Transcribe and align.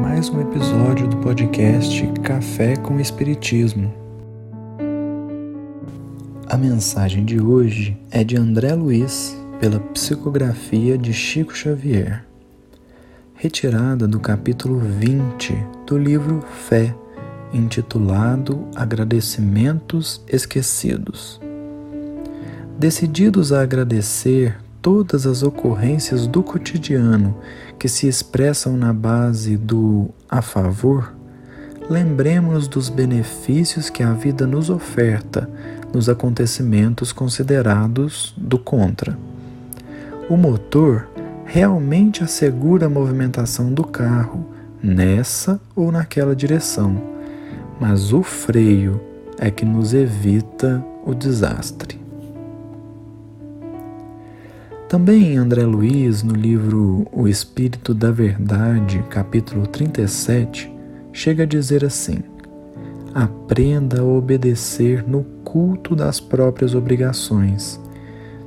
mais 0.00 0.30
um 0.30 0.40
episódio 0.40 1.08
do 1.08 1.16
podcast 1.16 2.06
Café 2.22 2.76
com 2.76 3.00
Espiritismo. 3.00 3.92
A 6.46 6.56
mensagem 6.56 7.24
de 7.24 7.40
hoje 7.40 8.00
é 8.12 8.22
de 8.22 8.36
André 8.36 8.72
Luiz, 8.74 9.36
pela 9.58 9.80
psicografia 9.80 10.96
de 10.96 11.12
Chico 11.12 11.52
Xavier, 11.52 12.24
retirada 13.34 14.06
do 14.06 14.20
capítulo 14.20 14.78
20 14.78 15.52
do 15.84 15.98
livro 15.98 16.40
Fé, 16.68 16.94
intitulado 17.52 18.68
Agradecimentos 18.76 20.22
Esquecidos. 20.28 21.40
Decididos 22.78 23.52
a 23.52 23.62
agradecer 23.62 24.56
todas 24.80 25.26
as 25.26 25.42
ocorrências 25.42 26.26
do 26.26 26.42
cotidiano 26.42 27.36
que 27.78 27.88
se 27.88 28.06
expressam 28.08 28.76
na 28.76 28.92
base 28.92 29.56
do 29.56 30.08
a 30.28 30.42
favor, 30.42 31.14
lembremos-nos 31.88 32.68
dos 32.68 32.88
benefícios 32.88 33.88
que 33.90 34.02
a 34.02 34.12
vida 34.12 34.46
nos 34.46 34.70
oferta 34.70 35.48
nos 35.92 36.08
acontecimentos 36.08 37.12
considerados 37.12 38.34
do 38.36 38.58
contra. 38.58 39.18
O 40.28 40.36
motor 40.36 41.08
realmente 41.44 42.22
assegura 42.22 42.86
a 42.86 42.90
movimentação 42.90 43.72
do 43.72 43.84
carro 43.84 44.46
nessa 44.82 45.60
ou 45.74 45.90
naquela 45.90 46.36
direção, 46.36 47.00
mas 47.80 48.12
o 48.12 48.22
freio 48.22 49.00
é 49.38 49.50
que 49.50 49.64
nos 49.64 49.94
evita 49.94 50.84
o 51.06 51.14
desastre. 51.14 52.07
Também 54.88 55.36
André 55.36 55.66
Luiz, 55.66 56.22
no 56.22 56.32
livro 56.32 57.06
O 57.12 57.28
Espírito 57.28 57.92
da 57.92 58.10
Verdade, 58.10 59.04
capítulo 59.10 59.66
37, 59.66 60.74
chega 61.12 61.42
a 61.42 61.46
dizer 61.46 61.84
assim: 61.84 62.20
Aprenda 63.14 64.00
a 64.00 64.04
obedecer 64.04 65.06
no 65.06 65.24
culto 65.44 65.94
das 65.94 66.20
próprias 66.20 66.74
obrigações. 66.74 67.78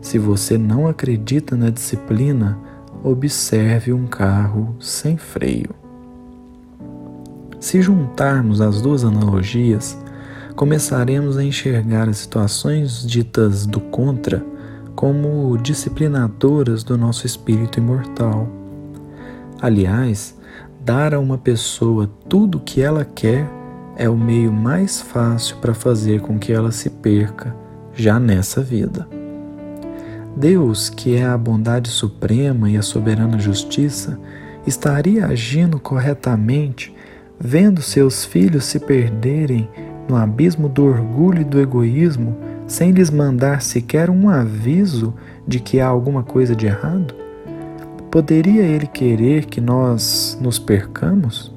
Se 0.00 0.16
você 0.16 0.56
não 0.56 0.86
acredita 0.86 1.56
na 1.56 1.70
disciplina, 1.70 2.56
observe 3.02 3.92
um 3.92 4.06
carro 4.06 4.76
sem 4.78 5.16
freio. 5.16 5.74
Se 7.58 7.82
juntarmos 7.82 8.60
as 8.60 8.80
duas 8.80 9.02
analogias, 9.02 9.98
começaremos 10.54 11.36
a 11.36 11.42
enxergar 11.42 12.08
as 12.08 12.18
situações 12.18 13.04
ditas 13.04 13.66
do 13.66 13.80
contra 13.80 14.40
como 14.98 15.56
disciplinadoras 15.58 16.82
do 16.82 16.98
nosso 16.98 17.24
espírito 17.24 17.78
imortal. 17.78 18.48
Aliás, 19.62 20.36
dar 20.84 21.14
a 21.14 21.20
uma 21.20 21.38
pessoa 21.38 22.10
tudo 22.28 22.58
o 22.58 22.60
que 22.60 22.82
ela 22.82 23.04
quer 23.04 23.48
é 23.96 24.08
o 24.10 24.16
meio 24.16 24.52
mais 24.52 25.00
fácil 25.00 25.58
para 25.58 25.72
fazer 25.72 26.20
com 26.20 26.36
que 26.36 26.52
ela 26.52 26.72
se 26.72 26.90
perca 26.90 27.54
já 27.94 28.18
nessa 28.18 28.60
vida. 28.60 29.08
Deus, 30.36 30.90
que 30.90 31.14
é 31.14 31.24
a 31.24 31.38
bondade 31.38 31.90
suprema 31.90 32.68
e 32.68 32.76
a 32.76 32.82
soberana 32.82 33.38
justiça, 33.38 34.18
estaria 34.66 35.26
agindo 35.26 35.78
corretamente, 35.78 36.92
vendo 37.38 37.80
seus 37.82 38.24
filhos 38.24 38.64
se 38.64 38.80
perderem 38.80 39.70
no 40.08 40.16
abismo 40.16 40.68
do 40.68 40.84
orgulho 40.84 41.42
e 41.42 41.44
do 41.44 41.60
egoísmo 41.60 42.36
sem 42.68 42.90
lhes 42.92 43.10
mandar 43.10 43.62
sequer 43.62 44.10
um 44.10 44.28
aviso 44.28 45.14
de 45.46 45.58
que 45.58 45.80
há 45.80 45.86
alguma 45.86 46.22
coisa 46.22 46.54
de 46.54 46.66
errado? 46.66 47.14
Poderia 48.10 48.62
ele 48.62 48.86
querer 48.86 49.46
que 49.46 49.60
nós 49.60 50.38
nos 50.40 50.58
percamos? 50.58 51.52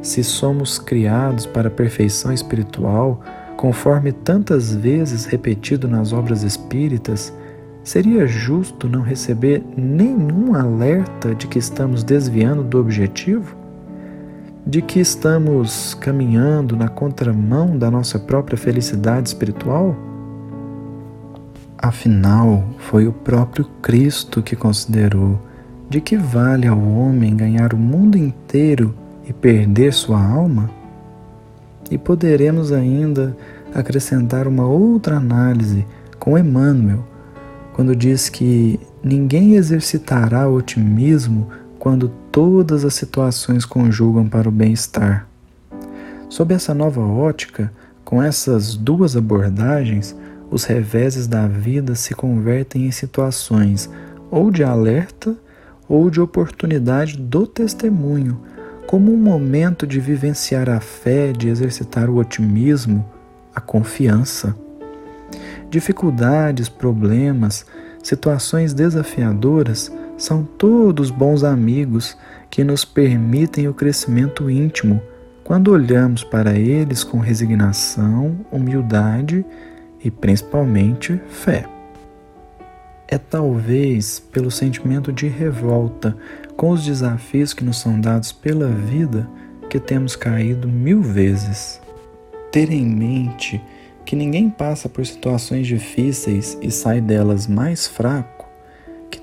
Se 0.00 0.24
somos 0.24 0.78
criados 0.78 1.44
para 1.44 1.68
a 1.68 1.70
perfeição 1.70 2.32
espiritual, 2.32 3.22
conforme 3.56 4.10
tantas 4.10 4.74
vezes 4.74 5.26
repetido 5.26 5.86
nas 5.86 6.14
obras 6.14 6.42
espíritas, 6.42 7.32
seria 7.84 8.26
justo 8.26 8.88
não 8.88 9.02
receber 9.02 9.62
nenhum 9.76 10.54
alerta 10.54 11.34
de 11.34 11.46
que 11.46 11.58
estamos 11.58 12.02
desviando 12.02 12.62
do 12.62 12.80
objetivo? 12.80 13.54
De 14.68 14.82
que 14.82 15.00
estamos 15.00 15.94
caminhando 15.94 16.76
na 16.76 16.88
contramão 16.88 17.78
da 17.78 17.90
nossa 17.90 18.18
própria 18.18 18.58
felicidade 18.58 19.30
espiritual? 19.30 19.96
Afinal, 21.78 22.62
foi 22.76 23.06
o 23.06 23.12
próprio 23.12 23.64
Cristo 23.80 24.42
que 24.42 24.54
considerou 24.54 25.40
de 25.88 26.02
que 26.02 26.18
vale 26.18 26.66
ao 26.66 26.78
homem 26.78 27.34
ganhar 27.34 27.72
o 27.72 27.78
mundo 27.78 28.18
inteiro 28.18 28.94
e 29.26 29.32
perder 29.32 29.94
sua 29.94 30.22
alma? 30.22 30.70
E 31.90 31.96
poderemos 31.96 32.70
ainda 32.70 33.34
acrescentar 33.74 34.46
uma 34.46 34.66
outra 34.66 35.16
análise 35.16 35.86
com 36.18 36.36
Emmanuel, 36.36 37.02
quando 37.72 37.96
diz 37.96 38.28
que 38.28 38.78
ninguém 39.02 39.54
exercitará 39.54 40.46
otimismo 40.46 41.48
quando 41.88 42.12
todas 42.30 42.84
as 42.84 42.92
situações 42.92 43.64
conjugam 43.64 44.28
para 44.28 44.46
o 44.46 44.52
bem-estar. 44.52 45.26
Sob 46.28 46.52
essa 46.52 46.74
nova 46.74 47.00
ótica, 47.00 47.72
com 48.04 48.22
essas 48.22 48.74
duas 48.74 49.16
abordagens, 49.16 50.14
os 50.50 50.64
reveses 50.64 51.26
da 51.26 51.48
vida 51.48 51.94
se 51.94 52.14
convertem 52.14 52.84
em 52.84 52.90
situações 52.90 53.88
ou 54.30 54.50
de 54.50 54.62
alerta 54.62 55.34
ou 55.88 56.10
de 56.10 56.20
oportunidade 56.20 57.16
do 57.16 57.46
testemunho, 57.46 58.38
como 58.86 59.10
um 59.10 59.16
momento 59.16 59.86
de 59.86 59.98
vivenciar 59.98 60.68
a 60.68 60.80
fé, 60.80 61.32
de 61.32 61.48
exercitar 61.48 62.10
o 62.10 62.16
otimismo, 62.16 63.02
a 63.54 63.62
confiança. 63.62 64.54
Dificuldades, 65.70 66.68
problemas, 66.68 67.64
situações 68.02 68.74
desafiadoras 68.74 69.90
são 70.18 70.42
todos 70.42 71.10
bons 71.10 71.44
amigos 71.44 72.16
que 72.50 72.64
nos 72.64 72.84
permitem 72.84 73.68
o 73.68 73.72
crescimento 73.72 74.50
íntimo 74.50 75.00
quando 75.44 75.70
olhamos 75.70 76.24
para 76.24 76.58
eles 76.58 77.04
com 77.04 77.18
resignação, 77.18 78.36
humildade 78.50 79.46
e 80.02 80.10
principalmente 80.10 81.18
fé. 81.30 81.64
É 83.06 83.16
talvez 83.16 84.18
pelo 84.18 84.50
sentimento 84.50 85.12
de 85.12 85.28
revolta 85.28 86.14
com 86.56 86.70
os 86.70 86.84
desafios 86.84 87.54
que 87.54 87.64
nos 87.64 87.78
são 87.78 87.98
dados 87.98 88.32
pela 88.32 88.68
vida 88.68 89.26
que 89.70 89.78
temos 89.78 90.16
caído 90.16 90.68
mil 90.68 91.00
vezes. 91.00 91.80
Ter 92.50 92.70
em 92.70 92.84
mente 92.84 93.62
que 94.04 94.16
ninguém 94.16 94.50
passa 94.50 94.88
por 94.88 95.06
situações 95.06 95.66
difíceis 95.66 96.58
e 96.60 96.70
sai 96.70 97.00
delas 97.00 97.46
mais 97.46 97.86
fraco 97.86 98.37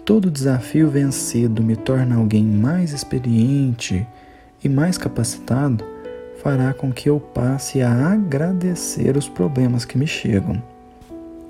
todo 0.05 0.29
desafio 0.29 0.87
vencido 0.87 1.63
me 1.63 1.75
torna 1.75 2.15
alguém 2.15 2.45
mais 2.45 2.93
experiente 2.93 4.07
e 4.63 4.69
mais 4.69 4.99
capacitado, 4.99 5.83
fará 6.43 6.71
com 6.73 6.93
que 6.93 7.09
eu 7.09 7.19
passe 7.19 7.81
a 7.81 8.11
agradecer 8.11 9.17
os 9.17 9.27
problemas 9.27 9.83
que 9.83 9.97
me 9.97 10.05
chegam. 10.05 10.61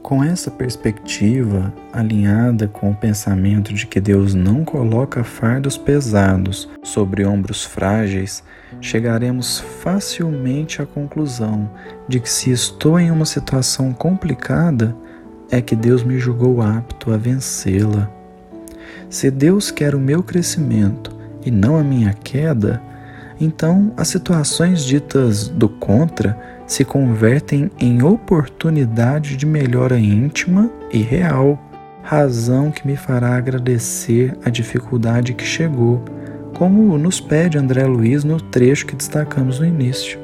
Com 0.01 0.23
essa 0.23 0.49
perspectiva, 0.49 1.73
alinhada 1.91 2.67
com 2.67 2.91
o 2.91 2.95
pensamento 2.95 3.73
de 3.73 3.87
que 3.87 3.99
Deus 3.99 4.33
não 4.33 4.63
coloca 4.63 5.23
fardos 5.23 5.77
pesados 5.77 6.69
sobre 6.81 7.25
ombros 7.25 7.65
frágeis, 7.65 8.41
chegaremos 8.79 9.59
facilmente 9.59 10.81
à 10.81 10.85
conclusão 10.85 11.69
de 12.07 12.21
que 12.21 12.29
se 12.29 12.51
estou 12.51 12.97
em 12.99 13.11
uma 13.11 13.25
situação 13.25 13.91
complicada, 13.91 14.95
é 15.51 15.59
que 15.59 15.75
Deus 15.75 16.03
me 16.03 16.19
julgou 16.19 16.61
apto 16.61 17.11
a 17.11 17.17
vencê-la. 17.17 18.09
Se 19.09 19.29
Deus 19.29 19.71
quer 19.71 19.95
o 19.95 19.99
meu 19.99 20.23
crescimento 20.23 21.15
e 21.45 21.51
não 21.51 21.77
a 21.77 21.83
minha 21.83 22.13
queda, 22.13 22.81
então 23.39 23.91
as 23.97 24.07
situações 24.07 24.83
ditas 24.83 25.47
do 25.47 25.67
contra 25.67 26.37
se 26.65 26.83
convertem 26.83 27.69
em 27.79 28.01
oportunidade 28.01 29.37
de 29.37 29.45
melhora 29.45 29.99
íntima 29.99 30.69
e 30.91 30.99
real, 30.99 31.59
razão 32.01 32.71
que 32.71 32.87
me 32.87 32.95
fará 32.95 33.35
agradecer 33.35 34.37
a 34.43 34.49
dificuldade 34.49 35.33
que 35.33 35.45
chegou, 35.45 36.03
como 36.53 36.97
nos 36.97 37.19
pede 37.19 37.57
André 37.57 37.85
Luiz 37.85 38.23
no 38.23 38.39
trecho 38.39 38.85
que 38.85 38.95
destacamos 38.95 39.59
no 39.59 39.65
início. 39.65 40.17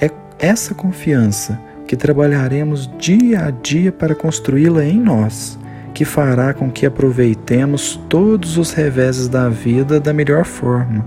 É 0.00 0.10
essa 0.38 0.74
confiança 0.74 1.60
que 1.86 1.96
trabalharemos 1.96 2.88
dia 2.98 3.46
a 3.46 3.50
dia 3.50 3.90
para 3.90 4.14
construí-la 4.14 4.84
em 4.84 5.00
nós 5.00 5.58
que 5.94 6.04
fará 6.04 6.54
com 6.54 6.70
que 6.70 6.86
aproveitemos 6.86 7.98
todos 8.08 8.56
os 8.58 8.72
reveses 8.72 9.28
da 9.28 9.48
vida 9.48 9.98
da 9.98 10.12
melhor 10.12 10.44
forma. 10.44 11.04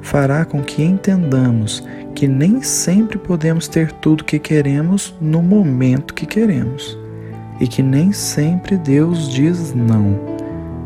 Fará 0.00 0.44
com 0.44 0.62
que 0.62 0.82
entendamos 0.82 1.86
que 2.14 2.26
nem 2.26 2.62
sempre 2.62 3.18
podemos 3.18 3.68
ter 3.68 3.92
tudo 3.92 4.24
que 4.24 4.38
queremos 4.38 5.14
no 5.20 5.42
momento 5.42 6.14
que 6.14 6.24
queremos 6.24 6.98
e 7.60 7.66
que 7.66 7.82
nem 7.82 8.12
sempre 8.12 8.76
Deus 8.76 9.28
diz 9.28 9.74
não, 9.74 10.18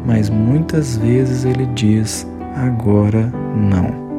mas 0.04 0.28
muitas 0.28 0.96
vezes 0.96 1.44
Ele 1.44 1.66
diz 1.66 2.26
agora 2.56 3.32
Não. 3.54 4.09